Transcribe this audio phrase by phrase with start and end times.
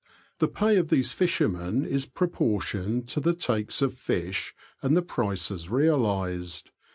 [0.39, 5.69] The pay of these fishermen is proportioned to the takes of fish and the prices
[5.69, 6.71] realised.